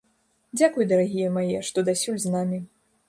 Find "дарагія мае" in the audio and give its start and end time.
0.93-1.59